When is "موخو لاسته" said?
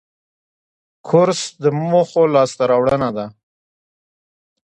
1.89-2.63